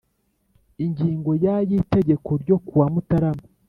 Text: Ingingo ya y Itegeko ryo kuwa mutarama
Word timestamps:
Ingingo 0.85 1.31
ya 1.45 1.55
y 1.67 1.71
Itegeko 1.79 2.29
ryo 2.41 2.57
kuwa 2.65 2.85
mutarama 2.93 3.43